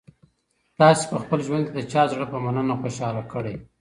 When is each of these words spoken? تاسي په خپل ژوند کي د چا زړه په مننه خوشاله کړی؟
تاسي 0.77 1.03
په 1.11 1.17
خپل 1.23 1.39
ژوند 1.47 1.63
کي 1.67 1.73
د 1.75 1.79
چا 1.91 2.01
زړه 2.11 2.25
په 2.31 2.37
مننه 2.43 2.73
خوشاله 2.81 3.21
کړی؟ 3.31 3.55